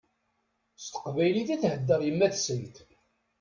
[0.79, 2.75] S teqbaylit i theddeṛ yemma-tsent.